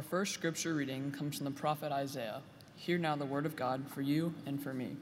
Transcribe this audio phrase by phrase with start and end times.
[0.00, 2.40] Our first scripture reading comes from the prophet Isaiah.
[2.74, 4.96] Hear now the word of God for you and for me.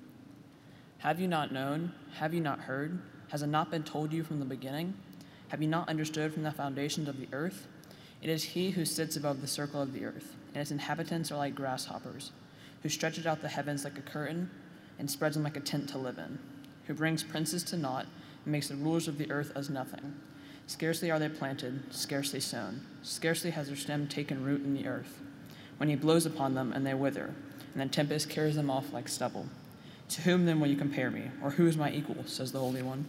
[0.98, 1.92] Have you not known?
[2.14, 3.00] Have you not heard?
[3.28, 4.94] Has it not been told you from the beginning?
[5.50, 7.68] Have you not understood from the foundations of the earth?
[8.22, 11.38] It is he who sits above the circle of the earth, and its inhabitants are
[11.38, 12.32] like grasshoppers,
[12.82, 14.50] who stretches out the heavens like a curtain
[14.98, 16.40] and spreads them like a tent to live in,
[16.88, 18.06] who brings princes to naught
[18.44, 20.16] and makes the rulers of the earth as nothing.
[20.68, 25.18] Scarcely are they planted, scarcely sown, scarcely has their stem taken root in the earth.
[25.78, 27.34] When he blows upon them, and they wither,
[27.72, 29.46] and the tempest carries them off like stubble.
[30.10, 32.22] To whom then will you compare me, or who is my equal?
[32.26, 33.06] says the Holy One.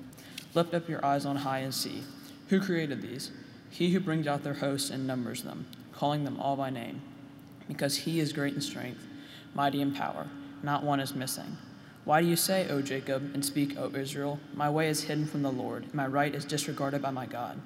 [0.56, 2.04] Lift up your eyes on high and see.
[2.48, 3.30] Who created these?
[3.70, 7.02] He who brings out their hosts and numbers them, calling them all by name.
[7.68, 9.06] Because he is great in strength,
[9.54, 10.28] mighty in power,
[10.64, 11.58] not one is missing.
[12.06, 15.42] Why do you say, O Jacob, and speak, O Israel, My way is hidden from
[15.42, 17.62] the Lord, and my right is disregarded by my God?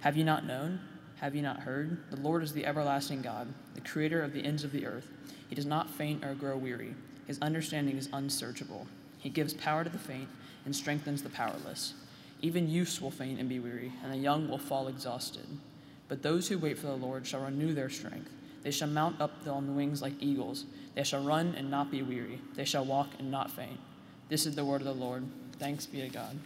[0.00, 0.80] Have you not known?
[1.16, 1.98] Have you not heard?
[2.10, 5.08] The Lord is the everlasting God, the creator of the ends of the earth.
[5.48, 6.94] He does not faint or grow weary.
[7.26, 8.86] His understanding is unsearchable.
[9.18, 10.28] He gives power to the faint
[10.64, 11.94] and strengthens the powerless.
[12.40, 15.46] Even youths will faint and be weary, and the young will fall exhausted.
[16.08, 18.30] But those who wait for the Lord shall renew their strength.
[18.62, 20.64] They shall mount up on the wings like eagles.
[20.94, 22.40] They shall run and not be weary.
[22.54, 23.80] They shall walk and not faint.
[24.28, 25.24] This is the word of the Lord.
[25.58, 26.38] Thanks be to God.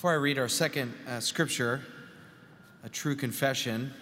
[0.00, 1.82] Before I read our second uh, scripture,
[2.84, 3.92] a true confession,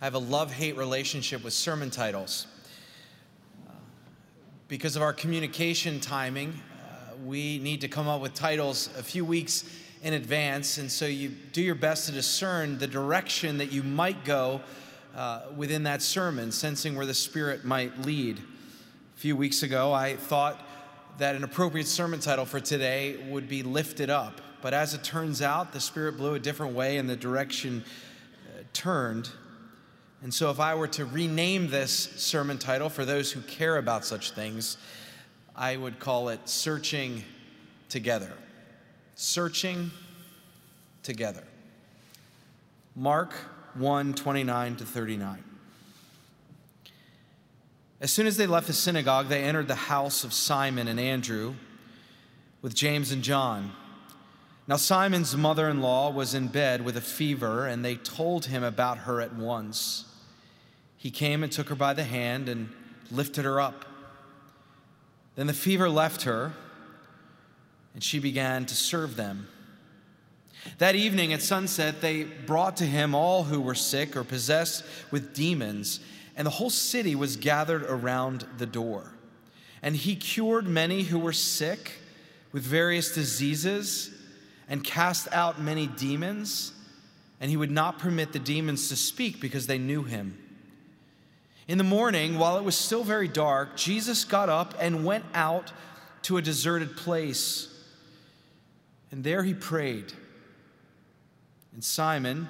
[0.00, 2.46] I have a love hate relationship with sermon titles.
[3.68, 3.72] Uh,
[4.68, 9.26] because of our communication timing, uh, we need to come up with titles a few
[9.26, 9.68] weeks
[10.02, 14.24] in advance, and so you do your best to discern the direction that you might
[14.24, 14.62] go
[15.14, 18.38] uh, within that sermon, sensing where the Spirit might lead.
[18.38, 20.66] A few weeks ago, I thought
[21.18, 24.40] that an appropriate sermon title for today would be Lifted Up.
[24.62, 27.84] But as it turns out, the Spirit blew a different way and the direction
[28.46, 29.28] uh, turned.
[30.22, 34.04] And so, if I were to rename this sermon title for those who care about
[34.04, 34.76] such things,
[35.56, 37.24] I would call it Searching
[37.88, 38.32] Together.
[39.16, 39.90] Searching
[41.02, 41.42] Together.
[42.94, 43.34] Mark
[43.74, 45.44] 1 29 to 39.
[48.00, 51.54] As soon as they left the synagogue, they entered the house of Simon and Andrew
[52.60, 53.72] with James and John.
[54.68, 58.62] Now, Simon's mother in law was in bed with a fever, and they told him
[58.62, 60.04] about her at once.
[60.96, 62.70] He came and took her by the hand and
[63.10, 63.84] lifted her up.
[65.34, 66.52] Then the fever left her,
[67.92, 69.48] and she began to serve them.
[70.78, 75.34] That evening at sunset, they brought to him all who were sick or possessed with
[75.34, 75.98] demons,
[76.36, 79.12] and the whole city was gathered around the door.
[79.82, 81.94] And he cured many who were sick
[82.52, 84.21] with various diseases
[84.72, 86.72] and cast out many demons,
[87.42, 90.38] and he would not permit the demons to speak because they knew him.
[91.68, 95.70] In the morning, while it was still very dark, Jesus got up and went out
[96.22, 97.68] to a deserted place.
[99.10, 100.14] And there he prayed.
[101.74, 102.48] And Simon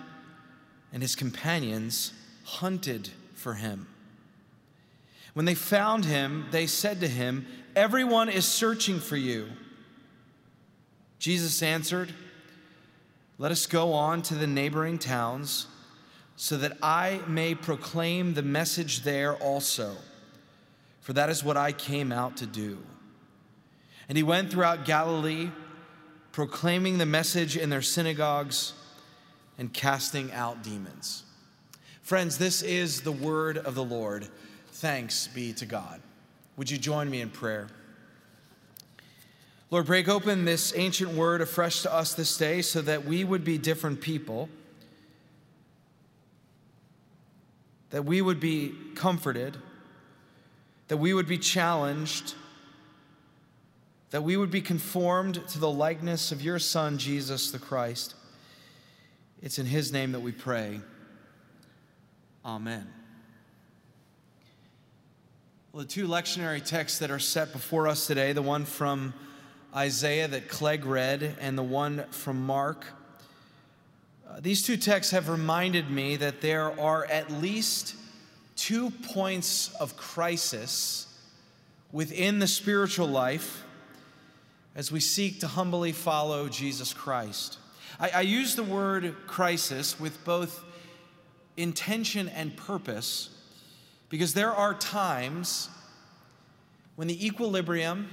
[0.92, 2.12] and his companions
[2.44, 3.88] hunted for him.
[5.34, 9.48] When they found him, they said to him, Everyone is searching for you.
[11.22, 12.12] Jesus answered,
[13.38, 15.68] Let us go on to the neighboring towns
[16.34, 19.94] so that I may proclaim the message there also,
[21.00, 22.76] for that is what I came out to do.
[24.08, 25.50] And he went throughout Galilee,
[26.32, 28.72] proclaiming the message in their synagogues
[29.58, 31.22] and casting out demons.
[32.02, 34.26] Friends, this is the word of the Lord.
[34.72, 36.02] Thanks be to God.
[36.56, 37.68] Would you join me in prayer?
[39.72, 43.42] Lord, break open this ancient word afresh to us this day so that we would
[43.42, 44.50] be different people,
[47.88, 49.56] that we would be comforted,
[50.88, 52.34] that we would be challenged,
[54.10, 58.14] that we would be conformed to the likeness of your Son, Jesus the Christ.
[59.40, 60.82] It's in His name that we pray.
[62.44, 62.92] Amen.
[65.72, 69.14] Well, the two lectionary texts that are set before us today, the one from
[69.74, 72.84] Isaiah that Clegg read and the one from Mark,
[74.28, 77.94] uh, these two texts have reminded me that there are at least
[78.56, 81.06] two points of crisis
[81.90, 83.64] within the spiritual life
[84.74, 87.58] as we seek to humbly follow Jesus Christ.
[87.98, 90.64] I, I use the word crisis with both
[91.56, 93.30] intention and purpose
[94.08, 95.70] because there are times
[96.96, 98.10] when the equilibrium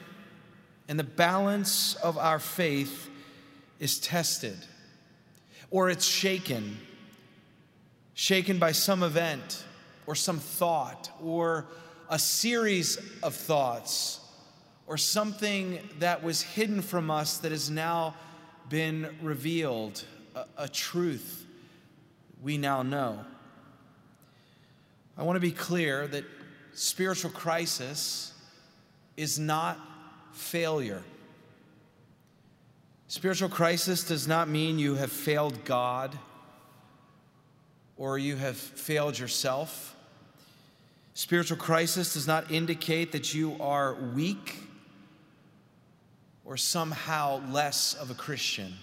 [0.89, 3.09] and the balance of our faith
[3.79, 4.57] is tested
[5.69, 6.79] or it's shaken,
[8.15, 9.63] shaken by some event
[10.07, 11.67] or some thought or
[12.09, 14.19] a series of thoughts
[14.87, 18.15] or something that was hidden from us that has now
[18.67, 20.03] been revealed,
[20.35, 21.45] a, a truth
[22.41, 23.23] we now know.
[25.15, 26.23] I want to be clear that
[26.73, 28.33] spiritual crisis
[29.15, 29.77] is not
[30.33, 31.03] failure.
[33.07, 36.17] Spiritual crisis does not mean you have failed God
[37.97, 39.95] or you have failed yourself.
[41.13, 44.57] Spiritual crisis does not indicate that you are weak
[46.45, 48.73] or somehow less of a Christian.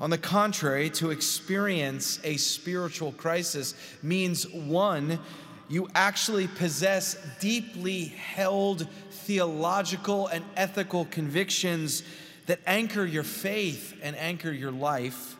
[0.00, 5.20] On the contrary, to experience a spiritual crisis means one,
[5.68, 12.02] you actually possess deeply held theological and ethical convictions
[12.46, 15.36] that anchor your faith and anchor your life.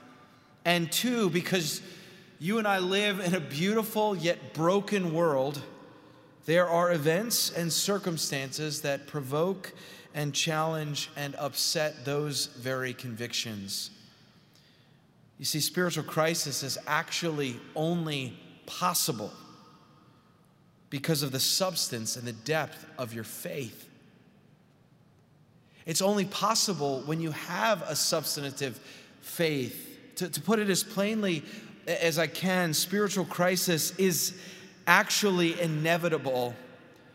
[0.65, 1.82] And two, because
[2.38, 5.61] you and I live in a beautiful yet broken world,
[6.47, 9.73] there are events and circumstances that provoke
[10.15, 13.91] and challenge and upset those very convictions.
[15.38, 19.32] You see, spiritual crisis is actually only possible
[20.94, 23.88] because of the substance and the depth of your faith.
[25.87, 28.79] It's only possible when you have a substantive
[29.20, 30.14] faith.
[30.14, 31.43] To, to put it as plainly
[31.88, 34.38] as I can, spiritual crisis is
[34.87, 36.55] actually inevitable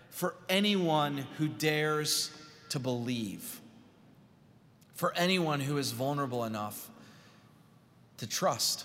[0.09, 2.31] for anyone who dares
[2.71, 3.61] to believe,
[4.93, 6.89] for anyone who is vulnerable enough
[8.17, 8.83] to trust.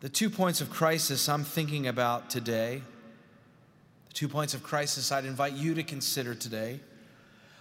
[0.00, 2.82] The two points of crisis I'm thinking about today,
[4.06, 6.78] the two points of crisis I'd invite you to consider today,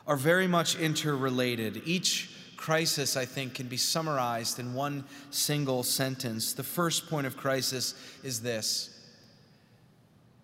[0.05, 1.81] are very much interrelated.
[1.83, 6.53] Each crisis, I think, can be summarized in one single sentence.
[6.53, 8.93] The first point of crisis is this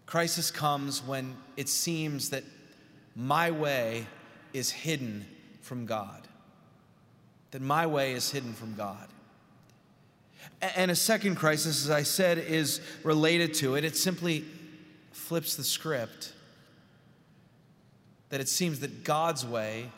[0.07, 2.44] crisis comes when it seems that
[3.16, 4.07] my way
[4.51, 5.25] is hidden
[5.62, 6.28] from God.
[7.51, 9.07] That my way is hidden from God.
[10.75, 13.84] And a second crisis, as I said, is related to it.
[13.84, 14.45] It simply
[15.12, 16.34] flips the script.
[18.30, 19.92] That it seems that God's way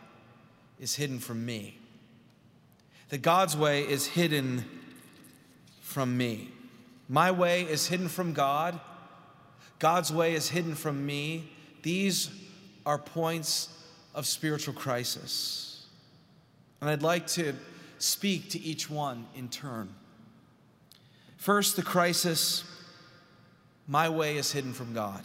[0.80, 1.78] is hidden from me.
[3.10, 4.66] That God's way is hidden
[5.82, 6.50] from me.
[7.08, 8.80] My way is hidden from God.
[9.80, 11.52] God's way is hidden from me.
[11.84, 12.30] These
[12.86, 13.70] are points
[14.16, 15.86] of spiritual crisis.
[16.82, 17.54] And I'd like to
[18.00, 19.94] speak to each one in turn.
[21.46, 22.64] First, the crisis
[23.88, 25.22] my way is hidden from God.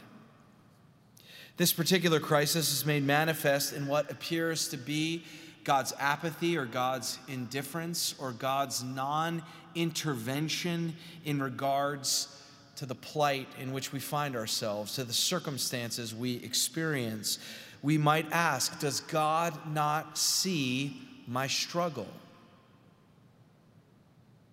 [1.56, 5.24] This particular crisis is made manifest in what appears to be
[5.64, 9.42] God's apathy or God's indifference or God's non
[9.74, 12.28] intervention in regards
[12.76, 17.38] to the plight in which we find ourselves, to the circumstances we experience.
[17.80, 22.08] We might ask Does God not see my struggle?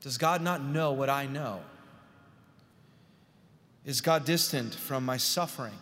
[0.07, 1.59] Does God not know what I know?
[3.83, 5.77] Is God distant from my suffering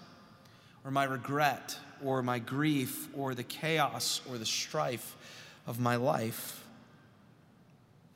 [0.84, 5.16] or my regret or my grief or the chaos or the strife
[5.68, 6.66] of my life?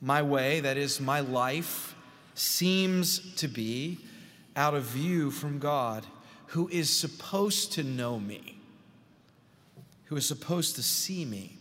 [0.00, 1.94] My way, that is, my life,
[2.34, 4.00] seems to be
[4.56, 6.04] out of view from God,
[6.46, 8.58] who is supposed to know me,
[10.06, 11.59] who is supposed to see me.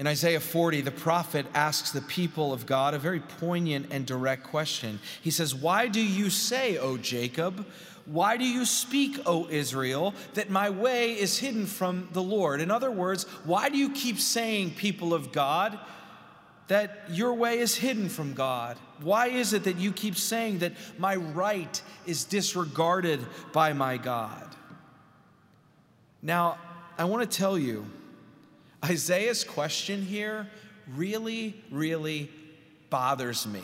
[0.00, 4.44] In Isaiah 40, the prophet asks the people of God a very poignant and direct
[4.44, 4.98] question.
[5.20, 7.66] He says, Why do you say, O Jacob,
[8.06, 12.62] why do you speak, O Israel, that my way is hidden from the Lord?
[12.62, 15.78] In other words, why do you keep saying, people of God,
[16.68, 18.78] that your way is hidden from God?
[19.02, 23.20] Why is it that you keep saying that my right is disregarded
[23.52, 24.48] by my God?
[26.22, 26.56] Now,
[26.96, 27.84] I want to tell you,
[28.84, 30.48] Isaiah's question here
[30.94, 32.30] really, really
[32.88, 33.62] bothers me.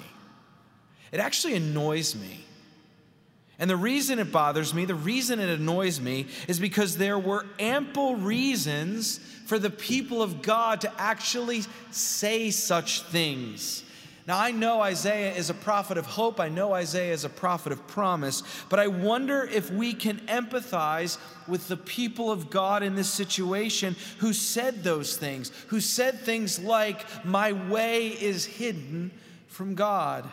[1.12, 2.44] It actually annoys me.
[3.58, 7.46] And the reason it bothers me, the reason it annoys me, is because there were
[7.58, 13.82] ample reasons for the people of God to actually say such things.
[14.26, 16.40] Now, I know Isaiah is a prophet of hope.
[16.40, 18.42] I know Isaiah is a prophet of promise.
[18.68, 23.94] But I wonder if we can empathize with the people of God in this situation
[24.18, 29.12] who said those things, who said things like, My way is hidden
[29.46, 30.28] from God.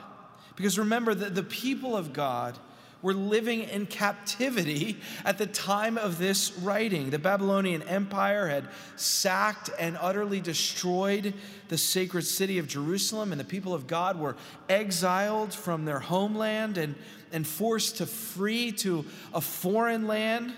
[0.55, 2.57] Because remember that the people of God
[3.03, 7.09] were living in captivity at the time of this writing.
[7.09, 8.63] The Babylonian Empire had
[8.95, 11.33] sacked and utterly destroyed
[11.67, 14.37] the sacred city of Jerusalem, and the people of God were
[14.69, 16.95] exiled from their homeland and,
[17.33, 20.53] and forced to flee to a foreign land.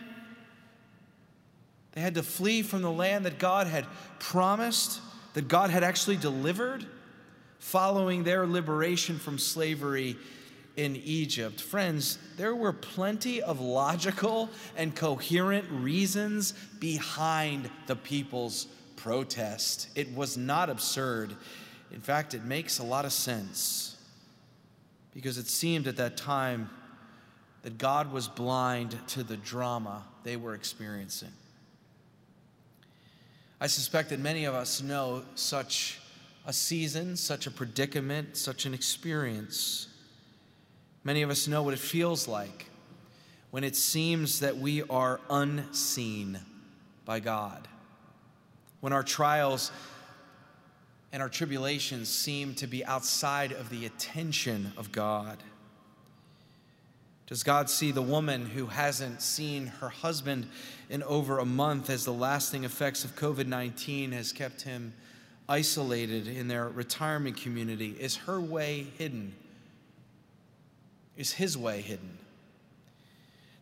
[1.94, 3.88] They had to flee from the land that God had
[4.20, 5.02] promised,
[5.34, 6.86] that God had actually delivered,
[7.58, 10.16] following their liberation from slavery
[10.78, 11.62] in Egypt.
[11.62, 19.90] Friends, there were plenty of logical and coherent reasons behind the people's protest.
[19.96, 21.36] It was not absurd.
[21.92, 23.96] In fact, it makes a lot of sense
[25.14, 26.70] because it seemed at that time
[27.62, 31.32] that God was blind to the drama they were experiencing.
[33.60, 36.00] I suspect that many of us know such
[36.46, 39.88] a season, such a predicament, such an experience.
[41.06, 42.66] Many of us know what it feels like
[43.52, 46.40] when it seems that we are unseen
[47.06, 47.68] by God,
[48.82, 49.72] when our trials
[51.14, 55.38] and our tribulations seem to be outside of the attention of God.
[57.28, 60.50] Does God see the woman who hasn't seen her husband
[60.90, 64.94] in over a month as the lasting effects of COVID 19 has kept him
[65.48, 67.96] isolated in their retirement community?
[68.00, 69.36] Is her way hidden?
[71.18, 72.18] Is his way hidden?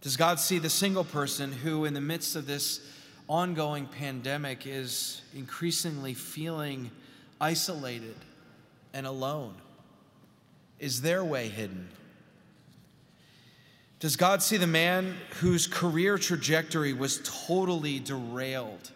[0.01, 2.81] Does God see the single person who, in the midst of this
[3.29, 6.91] ongoing pandemic, is increasingly feeling
[7.39, 8.15] isolated
[8.93, 9.53] and alone?
[10.79, 11.87] Is their way hidden?
[13.99, 18.91] Does God see the man whose career trajectory was totally derailed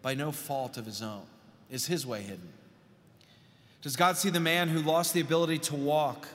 [0.00, 1.24] by no fault of his own?
[1.68, 2.52] Is his way hidden?
[3.82, 6.28] Does God see the man who lost the ability to walk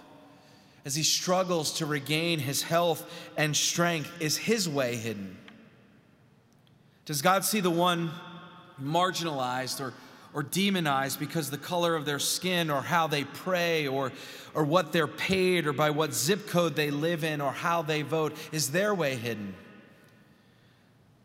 [0.89, 4.11] as he struggles to regain his health and strength?
[4.19, 5.37] Is his way hidden?
[7.05, 8.09] Does God see the one
[8.81, 9.93] marginalized or,
[10.33, 14.11] or demonized because the color of their skin or how they pray or,
[14.55, 18.01] or what they're paid or by what zip code they live in or how they
[18.01, 18.35] vote?
[18.51, 19.53] Is their way hidden?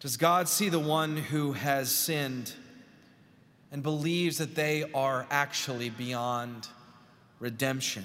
[0.01, 2.53] Does God see the one who has sinned
[3.73, 6.69] and believes that they are actually beyond
[7.41, 8.05] redemption?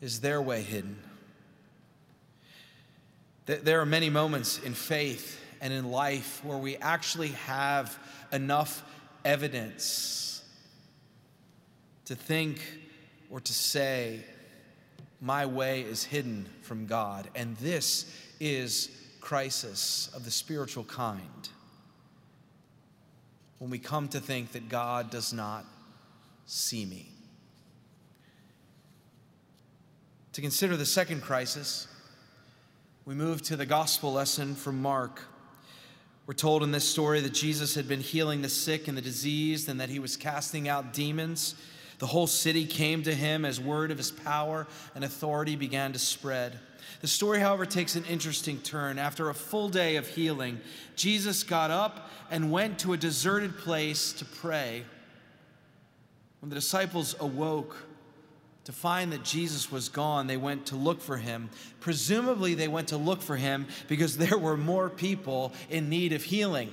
[0.00, 0.98] Is their way hidden?
[3.46, 7.98] There are many moments in faith and in life where we actually have
[8.32, 8.82] enough
[9.24, 10.42] evidence
[12.06, 12.60] to think
[13.28, 14.20] or to say,
[15.20, 17.28] My way is hidden from God.
[17.34, 18.06] And this
[18.38, 18.90] is
[19.20, 21.48] crisis of the spiritual kind.
[23.58, 25.64] When we come to think that God does not
[26.46, 27.10] see me.
[30.34, 31.88] To consider the second crisis,
[33.04, 35.22] we move to the gospel lesson from Mark.
[36.26, 39.68] We're told in this story that Jesus had been healing the sick and the diseased
[39.68, 41.56] and that he was casting out demons.
[41.98, 45.98] The whole city came to him as word of his power and authority began to
[45.98, 46.60] spread.
[47.00, 49.00] The story, however, takes an interesting turn.
[49.00, 50.60] After a full day of healing,
[50.94, 54.84] Jesus got up and went to a deserted place to pray.
[56.38, 57.76] When the disciples awoke,
[58.70, 61.50] to find that Jesus was gone, they went to look for him.
[61.80, 66.22] Presumably, they went to look for him because there were more people in need of
[66.22, 66.72] healing.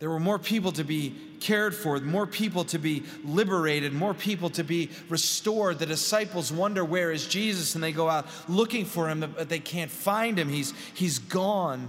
[0.00, 4.50] There were more people to be cared for, more people to be liberated, more people
[4.50, 5.78] to be restored.
[5.78, 7.76] The disciples wonder, Where is Jesus?
[7.76, 10.48] And they go out looking for him, but they can't find him.
[10.48, 11.88] He's, he's gone.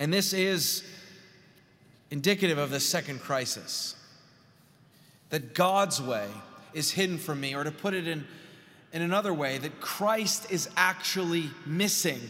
[0.00, 0.82] And this is
[2.10, 3.94] indicative of the second crisis
[5.30, 6.28] that God's way
[6.76, 8.26] is hidden from me, or to put it in,
[8.92, 12.20] in another way, that Christ is actually missing,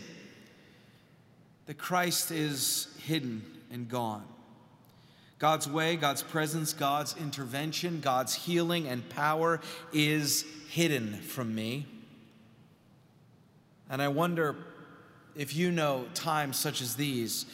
[1.66, 4.24] that Christ is hidden and gone.
[5.40, 9.60] God's way, God's presence, God's intervention, God's healing and power
[9.92, 11.86] is hidden from me.
[13.90, 14.56] And I wonder
[15.34, 17.46] if you know times such as these.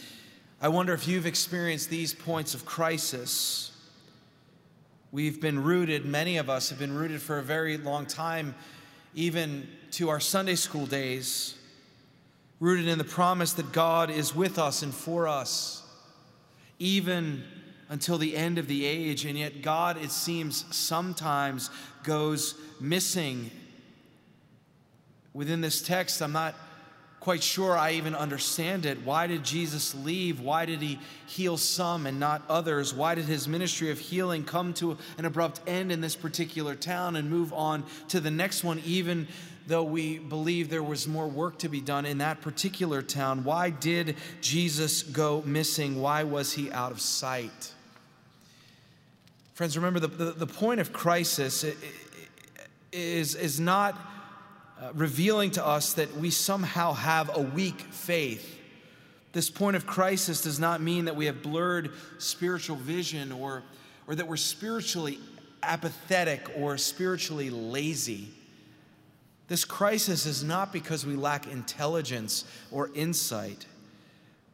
[0.60, 3.71] I wonder if you've experienced these points of crisis
[5.12, 8.54] We've been rooted, many of us have been rooted for a very long time,
[9.14, 11.54] even to our Sunday school days,
[12.60, 15.82] rooted in the promise that God is with us and for us,
[16.78, 17.44] even
[17.90, 19.26] until the end of the age.
[19.26, 21.68] And yet, God, it seems, sometimes
[22.04, 23.50] goes missing.
[25.34, 26.54] Within this text, I'm not
[27.22, 29.00] quite sure I even understand it.
[29.04, 30.40] Why did Jesus leave?
[30.40, 30.98] Why did he
[31.28, 32.92] heal some and not others?
[32.92, 37.14] Why did his ministry of healing come to an abrupt end in this particular town
[37.14, 39.28] and move on to the next one, even
[39.68, 43.44] though we believe there was more work to be done in that particular town?
[43.44, 46.02] Why did Jesus go missing?
[46.02, 47.72] Why was he out of sight?
[49.54, 51.64] Friends, remember the, the, the point of crisis
[52.90, 53.96] is, is not
[54.82, 58.58] uh, revealing to us that we somehow have a weak faith.
[59.32, 63.62] This point of crisis does not mean that we have blurred spiritual vision or,
[64.08, 65.20] or that we're spiritually
[65.62, 68.26] apathetic or spiritually lazy.
[69.46, 73.66] This crisis is not because we lack intelligence or insight.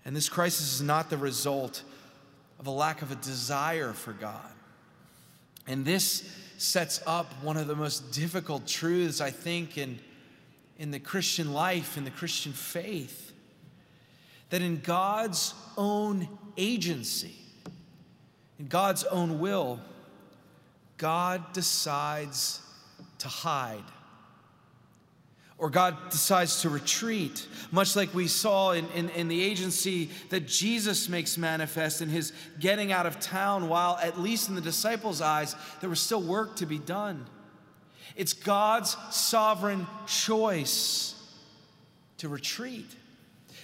[0.04, 1.82] And this crisis is not the result
[2.58, 4.52] of a lack of a desire for God.
[5.66, 9.99] And this sets up one of the most difficult truths, I think, in
[10.78, 13.32] in the Christian life, in the Christian faith,
[14.50, 17.35] that in God's own agency,
[18.58, 19.80] in God's own will,
[20.97, 22.61] God decides
[23.18, 23.85] to hide.
[25.58, 30.47] Or God decides to retreat, much like we saw in, in, in, the agency that
[30.47, 35.20] Jesus makes manifest in his getting out of town, while at least in the disciples'
[35.20, 37.26] eyes, there was still work to be done.
[38.16, 41.14] It's God's sovereign choice
[42.18, 42.90] to retreat.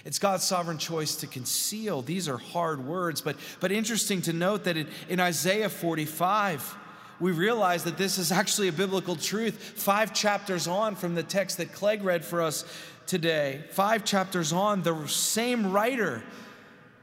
[0.05, 2.01] It's God's sovereign choice to conceal.
[2.01, 6.75] These are hard words, but, but interesting to note that in, in Isaiah 45,
[7.19, 9.55] we realize that this is actually a biblical truth.
[9.55, 12.65] Five chapters on from the text that Clegg read for us
[13.07, 16.23] today, five chapters on, the same writer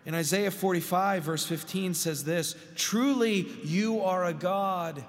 [0.04, 5.04] in Isaiah 45, verse 15 says this Truly, you are a God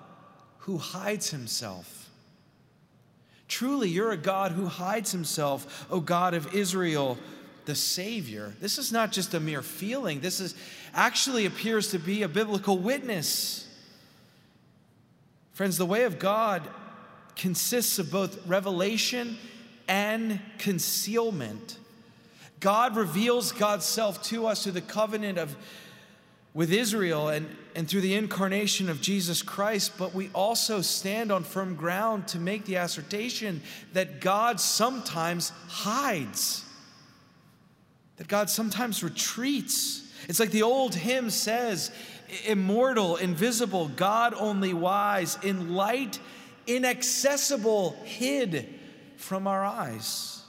[0.59, 2.02] who hides himself
[3.53, 7.19] Truly, you're a God who hides himself, O God of Israel,
[7.65, 8.55] the Savior.
[8.59, 10.55] This is not just a mere feeling, this is
[10.95, 13.67] actually appears to be a biblical witness.
[15.51, 16.67] Friends, the way of God
[17.35, 19.37] consists of both revelation
[19.87, 21.77] and concealment.
[22.59, 25.55] God reveals God's self to us through the covenant of
[26.55, 31.43] with Israel and, and through the incarnation of Jesus Christ, but we also stand on
[31.43, 33.61] firm ground to make the assertion
[33.93, 36.63] that God sometimes hides,
[38.17, 40.07] that God sometimes retreats.
[40.29, 41.91] It's like the old hymn says
[42.45, 46.19] immortal, invisible, God only wise, in light,
[46.67, 48.69] inaccessible, hid
[49.17, 50.42] from our eyes.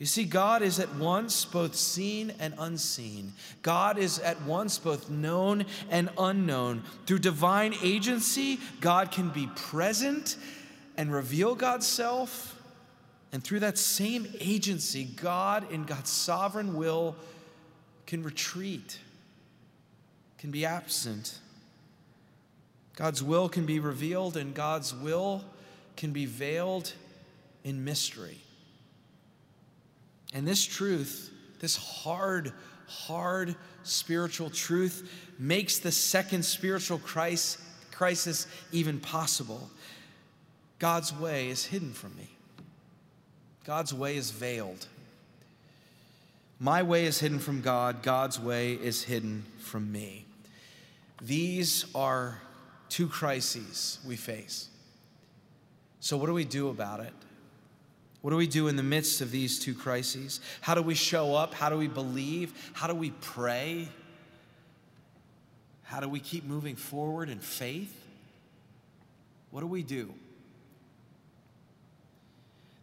[0.00, 3.34] You see, God is at once both seen and unseen.
[3.60, 6.84] God is at once both known and unknown.
[7.04, 10.38] Through divine agency, God can be present
[10.96, 12.56] and reveal God's self.
[13.30, 17.14] And through that same agency, God, in God's sovereign will,
[18.06, 18.98] can retreat,
[20.38, 21.38] can be absent.
[22.96, 25.44] God's will can be revealed, and God's will
[25.94, 26.94] can be veiled
[27.64, 28.38] in mystery.
[30.32, 32.52] And this truth, this hard,
[32.86, 39.70] hard spiritual truth, makes the second spiritual crisis even possible.
[40.78, 42.28] God's way is hidden from me,
[43.64, 44.86] God's way is veiled.
[46.62, 50.26] My way is hidden from God, God's way is hidden from me.
[51.22, 52.42] These are
[52.90, 54.68] two crises we face.
[56.00, 57.14] So, what do we do about it?
[58.22, 60.40] What do we do in the midst of these two crises?
[60.60, 61.54] How do we show up?
[61.54, 62.70] How do we believe?
[62.74, 63.88] How do we pray?
[65.82, 67.96] How do we keep moving forward in faith?
[69.50, 70.12] What do we do?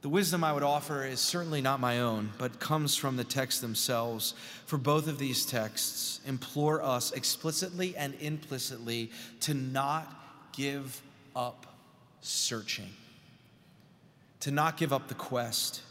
[0.01, 3.61] The wisdom I would offer is certainly not my own, but comes from the texts
[3.61, 4.33] themselves.
[4.65, 11.01] For both of these texts implore us explicitly and implicitly to not give
[11.35, 11.65] up
[12.21, 12.89] searching
[14.41, 15.81] to not give up the quest.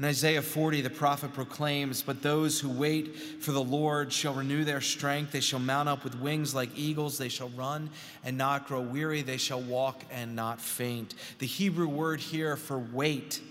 [0.00, 4.64] In Isaiah 40, the prophet proclaims, But those who wait for the Lord shall renew
[4.64, 5.32] their strength.
[5.32, 7.18] They shall mount up with wings like eagles.
[7.18, 7.90] They shall run
[8.24, 9.20] and not grow weary.
[9.20, 11.14] They shall walk and not faint.
[11.38, 13.42] The Hebrew word here for wait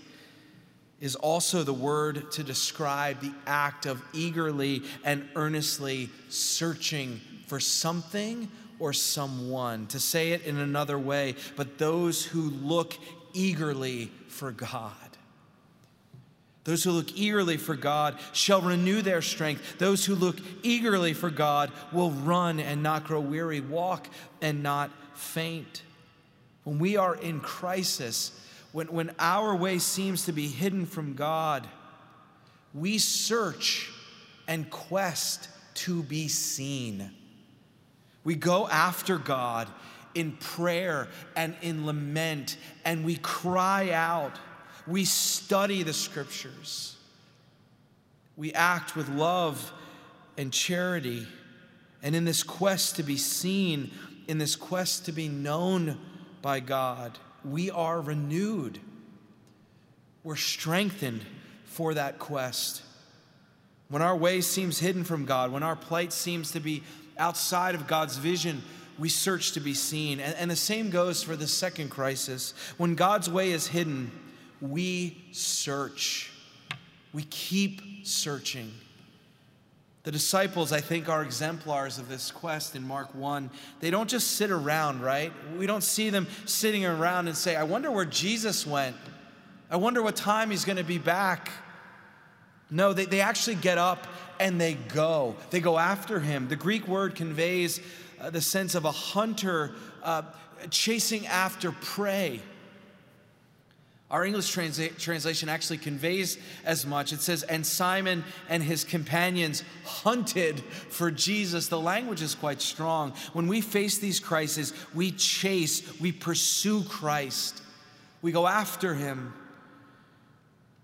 [1.00, 8.50] is also the word to describe the act of eagerly and earnestly searching for something
[8.80, 9.86] or someone.
[9.88, 12.94] To say it in another way, but those who look
[13.32, 14.94] eagerly for God.
[16.64, 19.78] Those who look eagerly for God shall renew their strength.
[19.78, 24.08] Those who look eagerly for God will run and not grow weary, walk
[24.42, 25.82] and not faint.
[26.64, 28.32] When we are in crisis,
[28.72, 31.66] when, when our way seems to be hidden from God,
[32.74, 33.90] we search
[34.46, 37.10] and quest to be seen.
[38.22, 39.66] We go after God
[40.14, 44.32] in prayer and in lament, and we cry out.
[44.86, 46.96] We study the scriptures.
[48.36, 49.72] We act with love
[50.36, 51.26] and charity.
[52.02, 53.90] And in this quest to be seen,
[54.26, 55.98] in this quest to be known
[56.40, 58.78] by God, we are renewed.
[60.24, 61.24] We're strengthened
[61.64, 62.82] for that quest.
[63.88, 66.82] When our way seems hidden from God, when our plight seems to be
[67.18, 68.62] outside of God's vision,
[69.00, 70.20] we search to be seen.
[70.20, 72.52] And, and, the same goes for the second crisis.
[72.76, 74.12] When God's way is hidden,
[74.60, 76.30] we search.
[77.14, 78.70] We keep searching.
[80.02, 83.50] The disciples, I think, are exemplars of this quest in Mark 1.
[83.80, 85.32] They don't just sit around, right?
[85.56, 88.96] We don't see them sitting around and say, I wonder where Jesus went.
[89.70, 91.50] I wonder what time he's going to be back.
[92.70, 94.06] No, they, they actually get up
[94.38, 95.36] and they go.
[95.50, 96.48] They go after him.
[96.48, 97.80] The Greek word conveys
[98.20, 100.22] uh, the sense of a hunter uh,
[100.70, 102.40] chasing after prey.
[104.10, 107.12] Our English transa- translation actually conveys as much.
[107.12, 111.68] It says, And Simon and his companions hunted for Jesus.
[111.68, 113.12] The language is quite strong.
[113.32, 117.62] When we face these crises, we chase, we pursue Christ,
[118.20, 119.32] we go after him.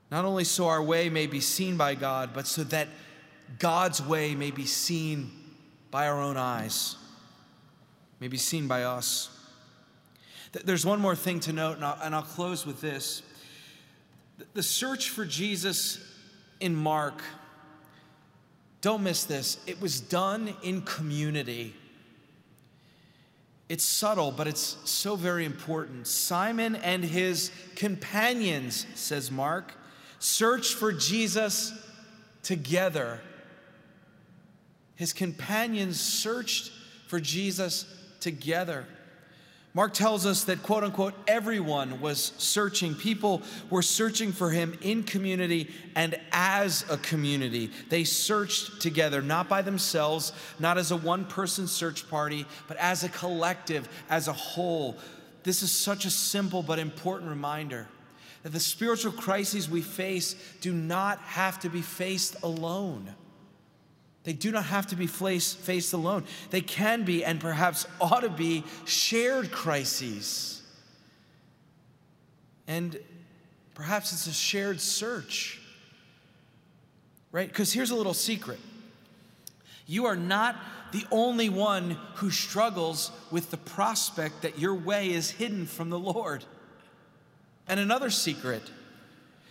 [0.09, 2.87] Not only so our way may be seen by God, but so that
[3.59, 5.33] God's way may be seen
[5.90, 6.96] by our own eyes,
[8.20, 9.31] may be seen by us.
[10.64, 13.22] There's one more thing to note, and I'll, and I'll close with this.
[14.55, 15.98] The search for Jesus
[16.61, 17.22] in Mark,
[18.81, 21.74] don't miss this, it was done in community.
[23.68, 26.07] It's subtle, but it's so very important.
[26.07, 29.74] Simon and his companions, says Mark,
[30.20, 31.72] searched for Jesus
[32.42, 33.20] together.
[34.94, 36.70] His companions searched
[37.09, 37.92] for Jesus
[38.27, 38.85] together.
[39.73, 42.97] Mark tells us that, quote unquote, everyone was searching.
[42.97, 47.71] People were searching for him in community and as a community.
[47.89, 53.05] They searched together, not by themselves, not as a one person search party, but as
[53.05, 54.97] a collective, as a whole.
[55.45, 57.87] This is such a simple but important reminder
[58.43, 63.15] that the spiritual crises we face do not have to be faced alone.
[64.27, 66.25] They do not have to be faced alone.
[66.51, 70.62] They can be, and perhaps ought to be, shared crises.
[72.67, 72.99] And
[73.75, 75.61] perhaps it's a shared search,
[77.31, 77.47] right?
[77.47, 78.59] Because here's a little secret
[79.87, 80.57] you are not
[80.91, 86.01] the only one who struggles with the prospect that your way is hidden from the
[86.01, 86.45] Lord.
[87.69, 88.62] And another secret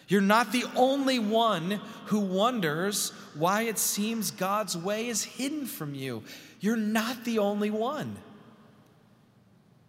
[0.07, 5.95] you're not the only one who wonders why it seems God's way is hidden from
[5.95, 6.23] you.
[6.59, 8.15] You're not the only one.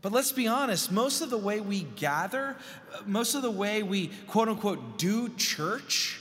[0.02, 2.56] But let's be honest, most of the way we gather,
[3.06, 6.20] most of the way we quote unquote do church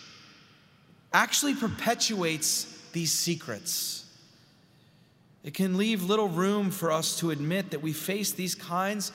[1.14, 4.06] actually perpetuates these secrets.
[5.44, 9.12] It can leave little room for us to admit that we face these kinds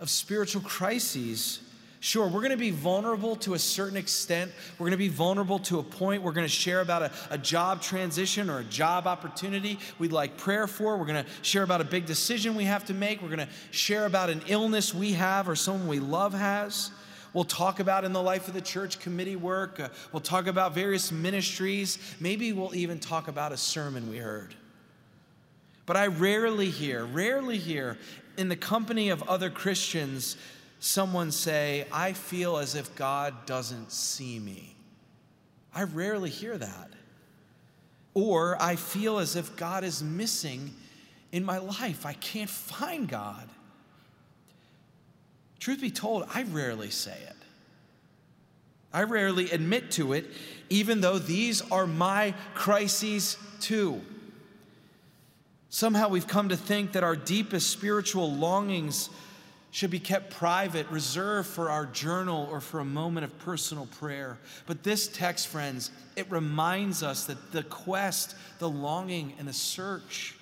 [0.00, 1.60] of spiritual crises.
[2.04, 4.52] Sure, we're going to be vulnerable to a certain extent.
[4.78, 6.22] We're going to be vulnerable to a point.
[6.22, 10.36] We're going to share about a, a, job transition or a job opportunity we'd like
[10.36, 10.98] prayer for.
[10.98, 13.22] We're going to share about a big decision we have to make.
[13.22, 16.90] We're going to share about an illness we have or someone we love has.
[17.32, 19.80] We'll talk about in the life of the church committee work.
[19.80, 21.98] Uh, we'll talk about various ministries.
[22.20, 24.54] Maybe we'll even talk about a sermon we heard.
[25.86, 27.96] But I rarely hear, rarely hear
[28.36, 30.36] in the company of other Christians
[30.84, 34.76] someone say, I feel as if God doesn't see me.
[35.74, 36.90] I rarely hear that.
[38.12, 40.74] Or I feel as if God is missing
[41.32, 42.04] in my life.
[42.04, 43.48] I can't find God.
[45.58, 47.36] Truth be told, I rarely say it.
[48.92, 50.26] I rarely admit to it,
[50.68, 54.02] even though these are my crises too.
[55.70, 59.08] Somehow we've come to think that our deepest spiritual longings
[59.74, 64.38] should be kept private, reserved for our journal or for a moment of personal prayer.
[64.66, 70.36] But this text, friends, it reminds us that the quest, the longing, and the search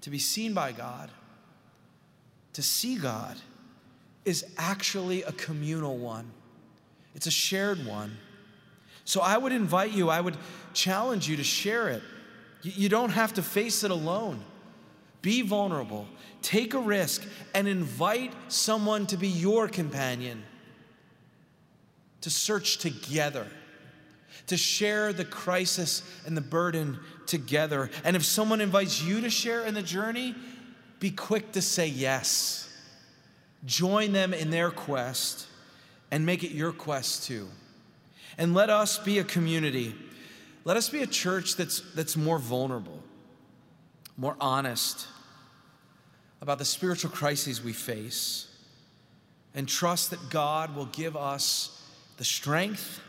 [0.00, 1.08] to be seen by God
[2.54, 3.36] to see God
[4.24, 6.28] is actually a communal one,
[7.14, 8.16] it's a shared one.
[9.04, 10.36] So I would invite you, I would
[10.74, 12.02] challenge you to share it.
[12.62, 14.42] You don't have to face it alone.
[15.22, 16.06] Be vulnerable,
[16.42, 20.42] take a risk, and invite someone to be your companion,
[22.20, 23.46] to search together,
[24.46, 27.90] to share the crisis and the burden together.
[28.04, 30.34] And if someone invites you to share in the journey,
[31.00, 32.64] be quick to say yes.
[33.64, 35.46] Join them in their quest
[36.10, 37.48] and make it your quest too.
[38.36, 39.94] And let us be a community.
[40.64, 43.02] Let us be a church that's, that's more vulnerable,
[44.18, 45.06] more honest
[46.42, 48.48] about the spiritual crises we face,
[49.54, 51.82] and trust that God will give us
[52.16, 53.00] the strength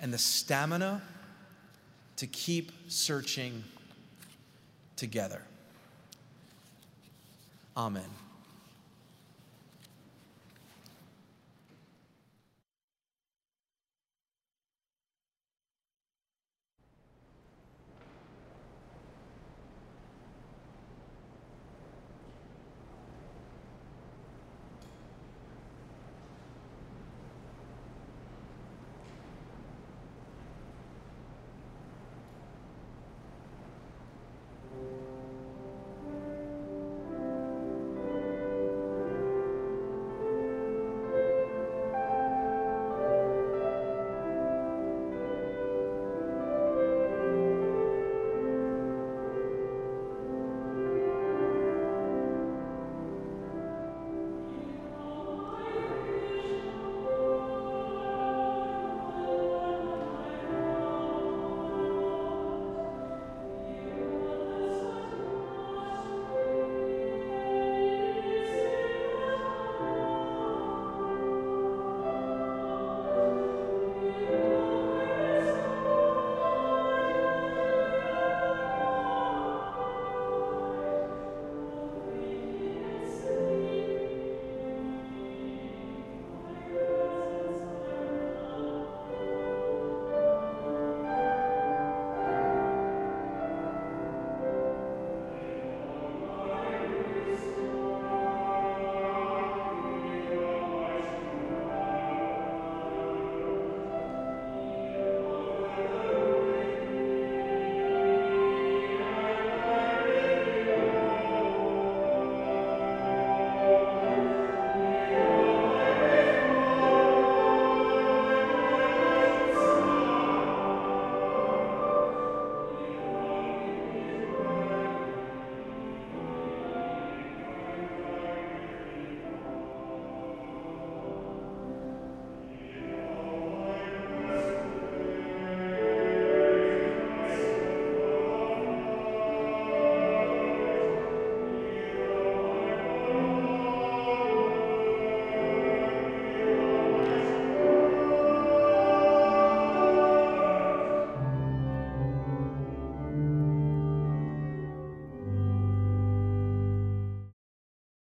[0.00, 1.02] and the stamina
[2.16, 3.62] to keep searching
[4.96, 5.42] together.
[7.76, 8.02] Amen.